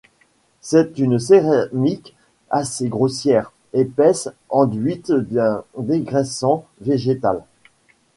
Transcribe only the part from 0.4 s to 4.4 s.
C'est une céramique assez grossière, épaisse,